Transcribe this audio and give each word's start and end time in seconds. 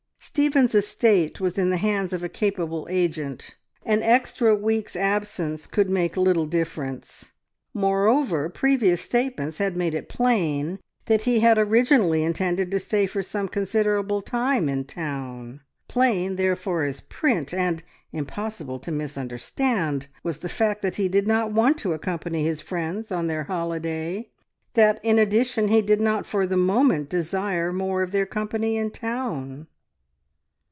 Stephen's 0.23 0.75
estate 0.75 1.41
was 1.41 1.57
in 1.57 1.71
the 1.71 1.77
hands 1.77 2.13
of 2.13 2.23
a 2.23 2.29
capable 2.29 2.85
agent: 2.91 3.57
an 3.87 4.01
extra 4.03 4.55
week's 4.55 4.95
absence 4.95 5.65
could 5.67 5.89
make 5.89 6.15
little 6.15 6.45
difference; 6.45 7.31
moreover, 7.73 8.47
previous 8.47 9.01
statements 9.01 9.57
had 9.57 9.75
made 9.75 9.95
it 9.95 10.07
plain 10.07 10.77
that 11.07 11.23
he 11.23 11.39
had 11.39 11.57
originally 11.57 12.23
intended 12.23 12.69
to 12.71 12.77
stay 12.79 13.07
for 13.07 13.21
some 13.23 13.47
considerable 13.49 14.21
time 14.21 14.69
in 14.69 14.85
town. 14.85 15.59
Plain, 15.89 16.35
therefore, 16.37 16.83
as 16.83 17.01
print, 17.01 17.51
and 17.51 17.81
impossible 18.13 18.77
to 18.77 18.91
misunderstand 18.91 20.05
was 20.23 20.37
the 20.37 20.47
fact 20.49 20.83
that 20.83 20.95
he 20.97 21.09
did 21.09 21.27
not 21.27 21.51
want 21.51 21.77
to 21.79 21.93
accompany 21.93 22.45
his 22.45 22.61
friends 22.61 23.11
on 23.11 23.25
their 23.25 23.45
holiday; 23.45 24.29
that 24.75 24.99
in 25.03 25.17
addition 25.19 25.67
he 25.67 25.81
did 25.81 25.99
not 25.99 26.27
for 26.27 26.45
the 26.45 26.55
moment 26.55 27.09
desire 27.09 27.73
more 27.73 28.01
of 28.03 28.11
their 28.13 28.27
company 28.27 28.77
in 28.77 28.91
town. 28.91 29.65